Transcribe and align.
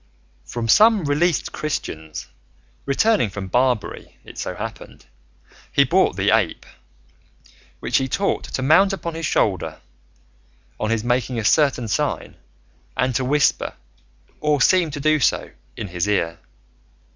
From 0.45 0.67
some 0.67 1.05
released 1.05 1.51
Christians 1.51 2.25
returning 2.87 3.29
from 3.29 3.45
Barbary, 3.49 4.17
it 4.25 4.39
so 4.39 4.55
happened, 4.55 5.05
he 5.71 5.83
bought 5.83 6.15
the 6.15 6.31
ape, 6.35 6.65
which 7.81 7.97
he 7.97 8.07
taught 8.07 8.45
to 8.45 8.63
mount 8.63 8.93
upon 8.93 9.13
his 9.13 9.27
shoulder 9.27 9.79
on 10.79 10.89
his 10.89 11.03
making 11.03 11.37
a 11.37 11.45
certain 11.45 11.87
sign, 11.87 12.35
and 12.97 13.13
to 13.13 13.23
whisper, 13.23 13.75
or 14.39 14.59
seem 14.59 14.89
to 14.89 14.99
do 14.99 15.19
so, 15.19 15.51
in 15.77 15.89
his 15.89 16.07
ear. 16.07 16.39